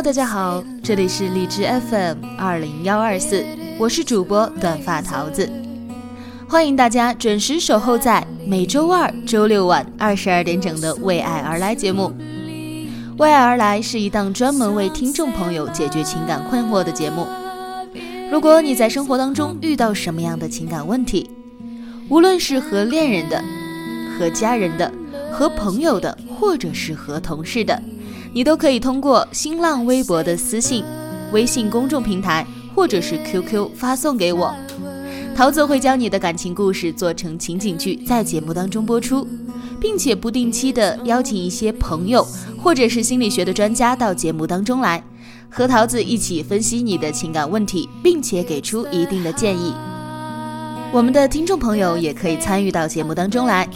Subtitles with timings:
[0.00, 3.44] 大家好，这里是荔枝 FM 二零幺二四，
[3.78, 5.50] 我是主播短发桃子，
[6.48, 12.14] 欢迎大家准时守候在每周二、周六晚二十二点整的《为爱而来》节目。
[13.18, 17.26] 《为爱而来》是一档专门为听众朋友解决情感困惑的节目。
[18.30, 21.28] 如果你在生活当中遇到什么样的情感问题，
[22.08, 23.42] 无论是和恋人的、
[24.16, 24.90] 和家人的、
[25.32, 27.82] 和朋友的，或者是和同事的。
[28.32, 30.84] 你都可以通过新浪微博的私信、
[31.32, 34.54] 微信公众平台或者是 QQ 发送给我，
[35.34, 39.26] 桃子会将你的感情故事做成情景剧，在节目当中播出，
[39.80, 42.26] 并且不定期的邀请一些朋友
[42.62, 45.02] 或者是心理学的专家到节目当中来，
[45.48, 49.72] 和桃子一起分析你的情感问题，并且给出一定的建议。
[50.92, 53.68] 我们的听众朋友也可以参与到节目当中来，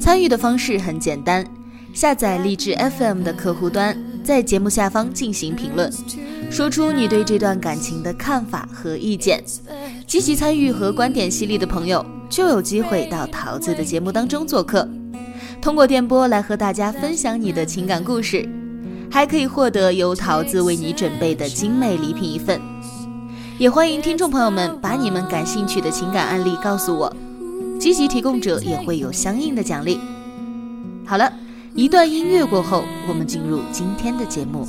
[0.00, 1.44] 参与的方式很简单。
[1.98, 5.92] 下载励志 FM 的客户端，在节目下方进行评论，
[6.48, 9.42] 说出你对这段感情的看法和意见。
[10.06, 14.88] 积极参与和观点犀利的朋友，就有机会到桃子的节目当中做客，
[15.60, 18.48] 通过电波来和大家分享你的情感故事，
[19.10, 22.60] 还可以获得由桃子为你准备的精美礼品一份。
[23.58, 27.12] 也欢迎听众朋友们把你们感兴趣的情感案例告诉我，
[27.80, 29.98] 积极提供者也会有相应的奖励。
[31.04, 31.28] 好了。
[31.74, 34.66] 一段音乐过后，我们进入今天的节目。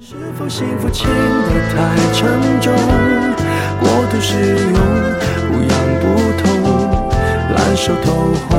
[0.00, 2.72] 是否幸福轻得太沉重？
[3.80, 4.34] 过度使
[4.72, 4.87] 用。
[7.78, 8.12] 烂熟透
[8.50, 8.58] 红，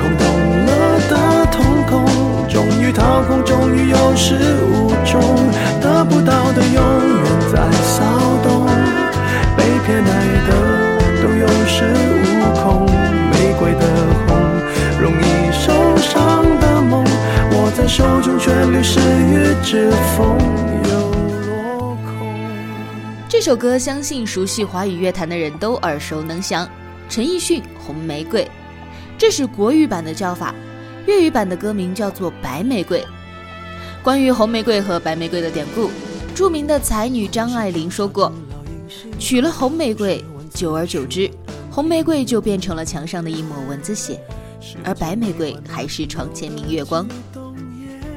[0.00, 0.24] 空洞
[0.64, 0.70] 了
[1.10, 1.12] 的
[1.50, 2.06] 瞳孔，
[2.48, 4.36] 终于掏空，终于有始
[4.70, 5.20] 无终，
[5.80, 8.04] 得不到的永远在骚
[8.44, 8.64] 动，
[9.56, 10.08] 被偏爱
[10.46, 10.50] 的
[11.20, 11.82] 都有恃
[12.22, 12.86] 无恐，
[13.32, 13.80] 玫瑰的
[14.28, 14.38] 红，
[15.00, 17.04] 容易受伤的梦，
[17.54, 20.38] 握在手中却流失于指缝，
[20.84, 20.90] 又
[21.50, 22.14] 落空。
[23.28, 26.68] 这首歌，相信熟悉华语乐坛的人都耳熟能详。
[27.14, 28.42] 陈奕迅《红玫瑰》，
[29.16, 30.52] 这是国语版的叫法，
[31.06, 32.98] 粤语版的歌名叫做《白玫瑰》。
[34.02, 35.92] 关于红玫瑰和白玫瑰的典故，
[36.34, 38.32] 著名的才女张爱玲说过
[39.16, 41.30] ：“娶了红玫瑰，久而久之，
[41.70, 44.18] 红玫瑰就变成了墙上的一抹蚊子血，
[44.82, 47.06] 而白玫瑰还是床前明月光。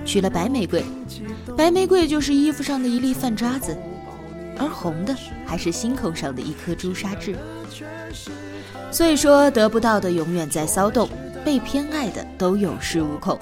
[0.05, 0.83] 娶了白玫瑰，
[1.55, 3.77] 白玫瑰就是衣服上的一粒饭渣子，
[4.57, 5.15] 而红的
[5.45, 7.35] 还是心口上的一颗朱砂痣。”
[8.91, 11.07] 所以说，得不到的永远在骚动，
[11.45, 13.37] 被偏爱的都有恃无恐，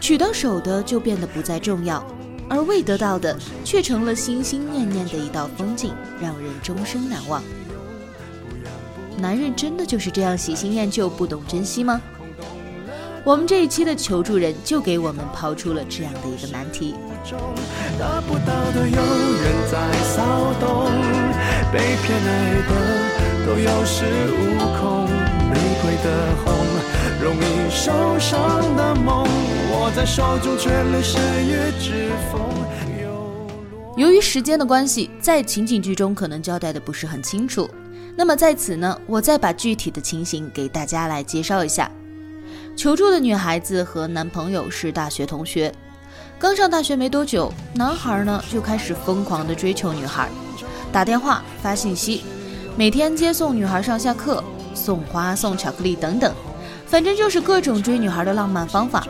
[0.00, 2.04] 取到手的就变得不再重要，
[2.48, 7.42] 而未得到的却成了心心念念的一道风景，让人终生难忘。
[9.18, 12.00] 男人真的就是这样喜新厌旧、不懂珍惜吗？
[13.24, 16.94] 我们这一期的求助人就给我们抛出了这样的一个难题。
[17.98, 20.90] 得不到的永远在骚动，
[21.72, 25.08] 被偏爱的都有恃无恐。
[25.50, 26.54] 玫瑰的红，
[27.22, 29.26] 容易受伤的梦，
[29.72, 32.40] 握在手中却流失于指缝。
[33.94, 37.68] 由于时间的关系，在情景剧中可能交代的不是很清楚，
[38.16, 41.90] 那么在此呢，我再把具体的情形给大家来介绍一下。
[42.74, 45.70] 求助的女孩子和男朋友是大学同学，
[46.38, 50.30] 刚上大学没多久，男孩呢就开始疯狂的追求女孩，
[50.90, 52.24] 打电话、发信息，
[52.74, 54.42] 每天接送女孩上下课，
[54.74, 56.34] 送花、送巧克力等等，
[56.86, 59.06] 反正就是各种追女孩的浪漫方法。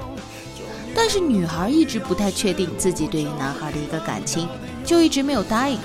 [0.96, 4.48] 但是女孩一直不太确定自己对于男孩的一个感情，
[4.84, 5.78] 就一直没有答应。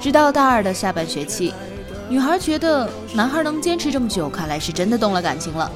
[0.00, 1.52] 直到大二的下半学期，
[2.08, 5.68] 女孩觉得男孩能坚持这么久，看来是真的动了感情了。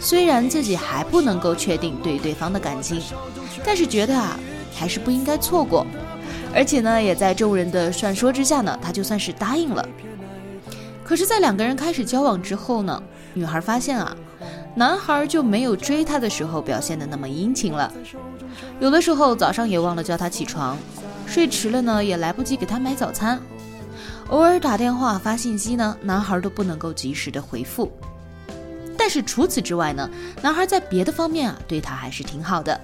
[0.00, 3.00] 虽然自己还不能够确定对对方的感情，
[3.64, 4.36] 但是觉得啊，
[4.74, 5.86] 还是不应该错过。
[6.52, 9.88] 而且呢，也在众人的劝说之下呢，她就算是答应了。
[11.06, 13.00] 可是，在两个人开始交往之后呢，
[13.32, 14.16] 女孩发现啊，
[14.74, 17.92] 男孩就没有追她的时候表现的那么殷勤了。
[18.80, 20.76] 有的时候早上也忘了叫她起床，
[21.24, 23.40] 睡迟了呢，也来不及给她买早餐。
[24.30, 27.88] 偶尔打电话发信息呢，男孩都不能够及时的回复。
[28.98, 30.10] 但是除此之外呢，
[30.42, 32.80] 男孩在别的方面啊，对她还是挺好的，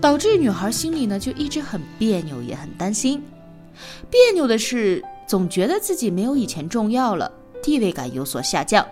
[0.00, 3.22] 导致女孩心里呢就一直很别扭，也很担心。
[4.10, 7.30] 别扭的是，总觉得自己没有以前重要了，
[7.62, 8.84] 地位感有所下降；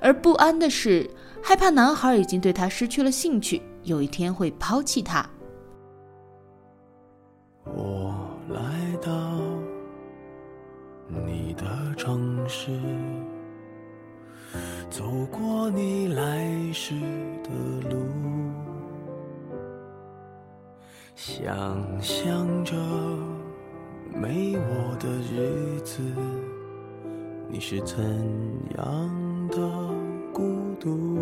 [0.00, 1.08] 而不安的是，
[1.42, 5.24] 害怕男孩已经对她失去了兴趣，有一天会抛弃她。
[7.64, 8.14] 我
[8.48, 9.10] 来到
[11.08, 12.70] 你的城市。
[14.90, 16.94] 走过你来时
[17.44, 17.96] 的路，
[21.14, 22.74] 想象着
[24.14, 26.00] 没我的日子，
[27.48, 27.98] 你是怎
[28.76, 29.58] 样的
[30.32, 31.18] 孤独？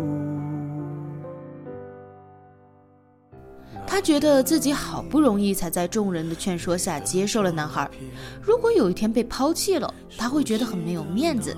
[3.87, 7.89] 他觉得自己好不容易才在众人的劝说下接受了男孩，
[8.41, 11.55] 如果有一天被抛弃了，他会觉得很没有面子。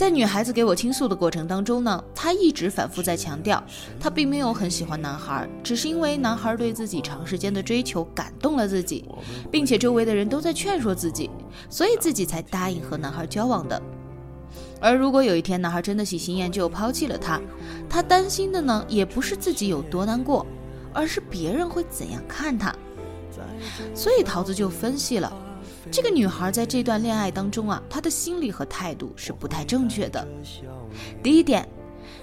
[0.00, 3.62] 在女孩子给我倾诉的过程当中呢，她一直反复在强调，
[4.00, 9.04] 她并没有很喜欢男孩，只是因为男孩对自己长时间的追求感动了自己，
[9.50, 11.28] 并且周围的人都在劝说自己，
[11.68, 13.78] 所以自己才答应和男孩交往的。
[14.80, 17.38] 而如果有一天男孩真的喜新厌旧抛弃了她，
[17.86, 20.46] 她担心的呢，也不是自己有多难过，
[20.94, 22.74] 而是别人会怎样看她。
[23.94, 25.30] 所以桃子就分析了。
[25.88, 30.26] 这个女孩在这段恋爱当中啊，她的心理和态度是不太正确的。
[31.22, 31.66] 第一点，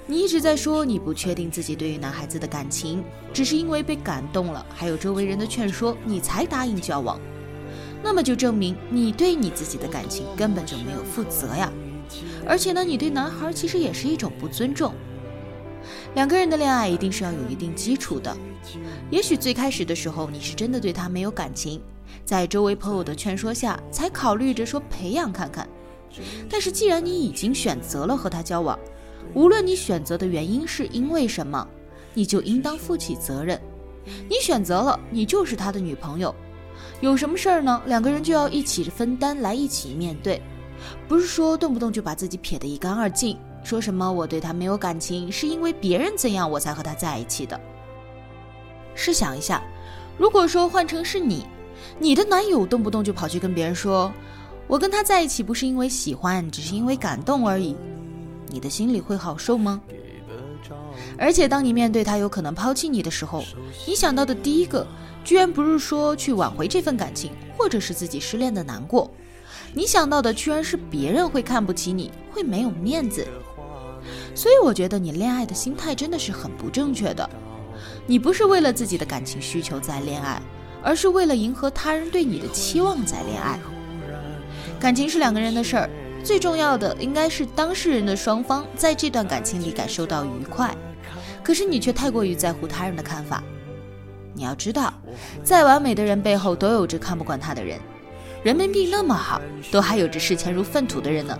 [0.06, 7.20] 你一直在说你不确定自己对于男孩子的感情，只是因为被感动了，还有周围人的劝说，你才答应交往。
[8.04, 11.72] 那么就证明你对你自己的感情根本就没有负责呀。
[12.46, 14.94] 而且呢，你对男孩其实也是一种不尊重。
[16.14, 18.36] 两个人的恋爱一定是要有一定基础的。
[19.10, 21.82] 也许最开始的时候，你是真的对他没有感情。
[22.28, 25.66] 在周围朋友的劝说下，才考虑着说培养看看。
[26.50, 28.78] 但是既然你已经选择了和他交往，
[29.34, 31.66] 无论你选择的原因是因为什么，
[32.14, 33.58] 你就应当负起责任。
[34.28, 36.36] 你选择了，你就是他的女朋友。
[37.00, 37.82] 有什么事儿呢？
[37.86, 40.42] 两个人就要一起分担，来一起面对，
[41.08, 47.58] 不是说动不动就把自己撇得一干二净，说什么我对他没有感情，是因为别人怎样我才和他在一起的。
[48.96, 49.64] 试想一下，
[50.18, 51.46] 如果说换成是你。
[52.00, 54.12] 你的男友动不动就跑去跟别人说
[54.68, 57.76] ：“我跟他在一起不是因为喜欢，只是因为感动而已。”
[58.50, 59.82] 你的心里会好受吗？
[61.18, 63.44] 而且当你面对他有可能抛弃你的时候，
[63.88, 64.86] 你想到的第一个，
[65.24, 69.10] 居然不是说去挽回这份感情，或者是自己失恋的难过，
[69.74, 73.28] 你想到的居然是别人会看不起你，会没有面子。
[74.34, 77.28] 所以我觉得你恋爱的心态真的是很不正确的。
[78.06, 80.42] 你不是为了自己的感情需求在恋爱。
[80.84, 83.60] 而是为了迎合他人对你的期望在恋爱。
[84.80, 85.90] 感情是两个人的事儿，
[86.24, 90.76] 最重要的应该是当事人的双方在这段感情里感受到愉快。
[91.44, 93.44] 可是你却太过于在乎他人的看法。
[94.34, 94.94] 你要知道，
[95.44, 97.80] 再完美的人背后都有着看不惯他的人。
[98.44, 99.42] 人民币那么好，
[99.72, 101.38] 都还有着视钱如粪土的人呢。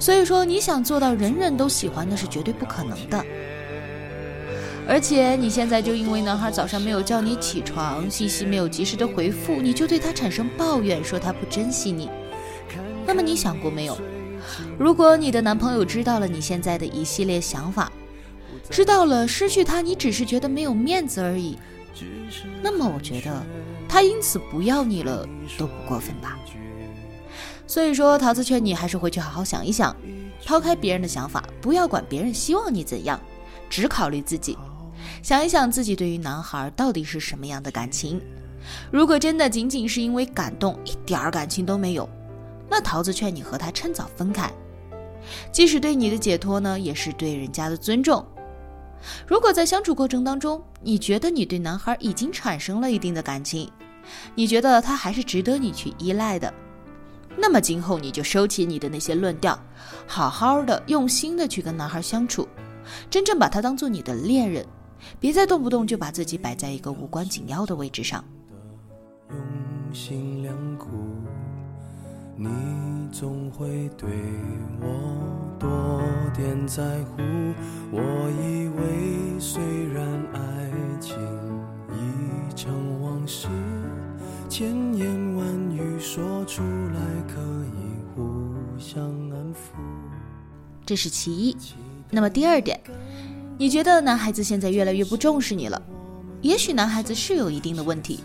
[0.00, 3.22] 所以说，你想做到人人都喜欢，那是绝对不可能的。
[4.92, 12.10] 而且你现在就因为男孩早上没有叫你起床，信息没有及时的回复，你就对他产生抱怨，说他不珍惜你。
[13.06, 13.98] 那么你想过没有？
[14.78, 17.90] 如果你的男朋友知道了你现在的一系列想法，
[18.68, 21.56] 知道了失去他你只是觉得没有面子而已，
[22.62, 23.42] 那么我觉得
[23.88, 26.38] 他因此不要你了都不过分吧。
[27.66, 29.96] 所以说，桃子劝你还是回去好好想一想，
[30.44, 33.18] 抛开别人的想法，不要管别人希望你怎样，
[33.70, 34.58] 只考虑自己。
[35.22, 38.20] 想一想自己对于男孩到底是什么样的感情？
[38.90, 42.08] 如果真的仅仅是因为感动，一点儿感情都没有，
[42.68, 44.50] 那桃子劝你和他趁早分开。
[45.52, 48.24] 即使对你的解脱呢，也是对人家的尊重。
[49.24, 53.70] 如果在相处过程当中，你觉得你对男孩已经产生了一定的感情，
[54.34, 56.52] 你觉得他还是值得你去依赖的，
[57.36, 59.56] 那么今后你就收起你的那些论调，
[60.06, 62.48] 好好的、用心的去跟男孩相处，
[63.08, 64.66] 真正把他当做你的恋人，
[65.20, 68.24] 别再动不动就把自己摆在一个无关紧要的位置上。
[69.30, 70.88] 用心良苦，
[72.36, 72.48] 你
[73.10, 74.08] 总会对
[74.80, 76.02] 我多
[76.34, 77.22] 点在乎。
[77.90, 81.16] 我以为虽然爱情
[81.90, 83.48] 已成往事，
[84.48, 89.76] 千言万语说出来可以互相安抚。
[90.84, 91.56] 这是其一。
[92.10, 92.78] 那么第二点，
[93.62, 95.80] 你觉得男孩子现在越来越不重视你了？
[96.40, 98.18] 也许男孩子是有一定的问题，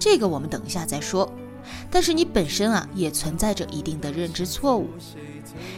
[0.00, 1.32] 这个我们等一下再说。
[1.88, 4.88] 但是你本身啊，也存在着一定的认知错误。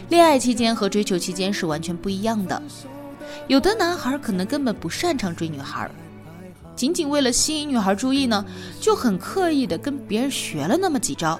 [0.09, 2.59] 恋爱期间和追求期间是完全不一样的。
[3.47, 5.87] 有的男孩可能根本不擅长追女孩，
[6.75, 8.43] 仅仅为了吸引女孩注意呢，
[8.81, 11.39] 就很刻意的跟别人学了那么几招。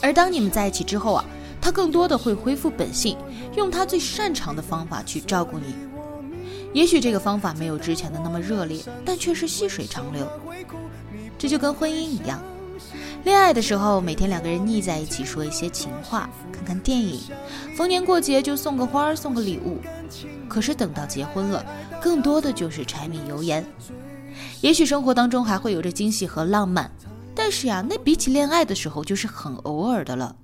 [0.00, 1.24] 而当你们在一起之后啊，
[1.60, 3.16] 他更多的会恢复本性，
[3.54, 5.72] 用他最擅长的方法去照顾你。
[6.72, 10.26] 也许这个方法没有之前的那么热烈，但却是细水长流。
[11.38, 12.42] 这就跟婚姻一样，
[13.24, 17.20] 恋爱的时候每天两个人腻在一起，说一些情话，看看电影，
[17.76, 19.78] 逢年过节就送个花，送个礼物。
[20.48, 21.64] 可是等到结婚了，
[22.00, 23.64] 更多的就是柴米油盐。
[24.60, 26.90] 也许生活当中还会有着惊喜和浪漫，
[27.34, 30.36] 但是呀，那比起恋爱的时候就是很偶尔的了。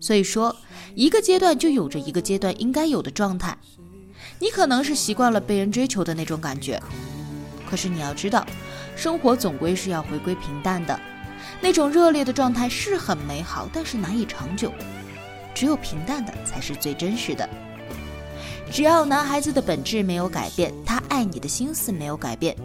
[0.00, 0.54] 所以说，
[0.94, 3.56] 一个阶段就有着一个阶段应该有的状态。
[4.38, 6.80] 你可能是习惯了被人追求的那种感觉，
[7.68, 8.46] 可是你要知道，
[8.96, 10.98] 生活总归是要回归平淡的。
[11.60, 14.72] 那种热烈的状态是很美好，但是难以长久。
[15.54, 17.48] 只有平淡的才是最真实的。
[18.72, 22.56] 只要男孩子的本质没有改变，他爱你的心思没有改变，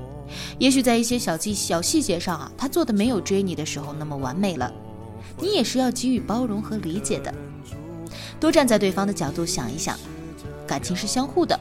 [0.58, 4.74] 也许在一些小细小细节上啊，他做的没有追你的时候那么完美了，
[5.40, 7.34] 你也是要给予包容和理解的。
[8.40, 9.98] 多站在对方的角度想一想。
[10.70, 11.60] 感情是相互的，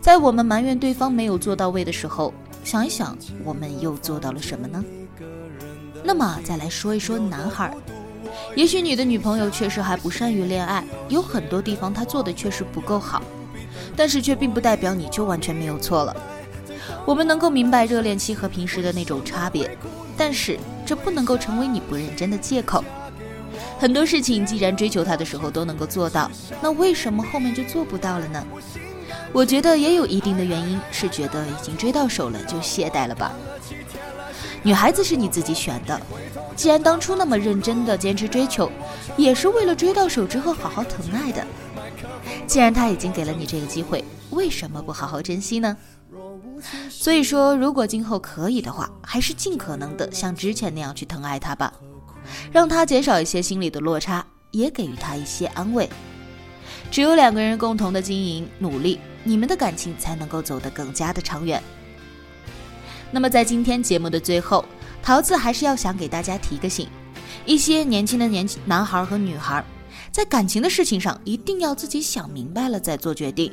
[0.00, 2.32] 在我们埋怨对方没有做到位的时候，
[2.64, 3.14] 想一想
[3.44, 4.82] 我们又做到了什么呢？
[6.02, 7.70] 那么再来说一说男孩，
[8.56, 13.22] 也许你的女朋友确实还不善于恋爱，有很多地方她做的确实不够好，
[13.94, 16.16] 但是却并不代表你就完全没有错了。
[17.04, 19.70] 我们能够明白热恋期和平时的那种差别，
[20.16, 22.82] 但是这不能够成为你不认真的借口。
[23.78, 26.30] 很多事情，既然追求他的时候都能够做到，
[26.62, 28.44] 那为什么后面就做不到了呢？
[29.32, 33.32] 我觉得也有一定的原因，是觉得已经追到手了就懈怠了吧。
[34.62, 36.00] 女孩子是你自己选的，
[36.56, 38.70] 既然当初那么认真的坚持追求，
[39.16, 41.46] 也是为了追到手之后好好疼爱的。
[42.46, 45.76] 既然他已经给了你这个机会，为什么不好好珍惜呢？
[46.90, 51.72] 所以说，如果今后可以的话，还是尽可能的像之前那样去疼爱他吧。
[52.52, 55.88] 让他减少一些心理的落差，也给予他一些安慰。
[56.90, 61.62] 只有两个人共同的经营努力，你们的感情才能够走得更加的长远。
[63.10, 64.64] 那么在今天节目的最后，
[65.02, 66.88] 桃子还是要想给大家提个醒：
[67.44, 69.64] 一些年轻的年轻男孩和女孩，
[70.10, 73.52] 在感情的事情上一定要自己想明白了再做决定。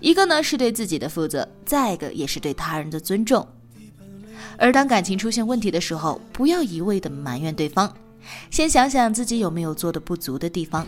[0.00, 3.46] 一个呢是对自己的负责，再一个也是对他人的尊重。
[4.58, 7.90] 而当感情出现问题的时候，不要一味的埋怨对方，
[8.50, 10.84] 先想想自己有没有做的不足的地方，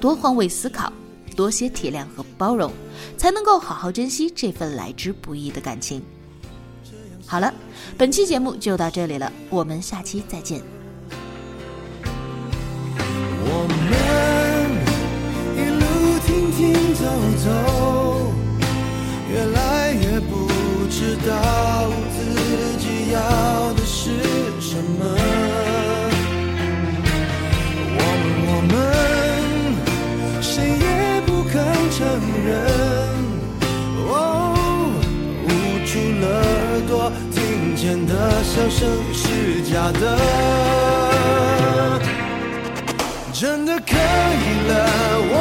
[0.00, 0.92] 多换位思考，
[1.36, 2.72] 多些体谅和包容，
[3.16, 6.02] 才能够好好珍惜这份来之不易的感情。
[7.26, 7.54] 好了，
[7.96, 10.60] 本期节目就到这里了，我们下期再见。
[13.46, 13.78] 我们
[15.56, 15.84] 一路
[16.94, 17.04] 走
[17.44, 18.03] 走，
[38.54, 40.16] 笑声是假的。
[43.32, 45.33] 真的可以了，